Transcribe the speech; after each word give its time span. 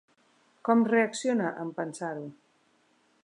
Com 0.69 0.81
reacciona 0.93 1.51
en 1.65 1.73
pensar-ho? 1.81 2.25